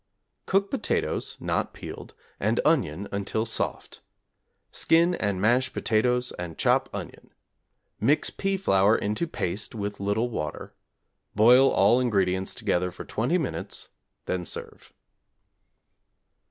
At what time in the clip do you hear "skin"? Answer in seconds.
4.71-5.13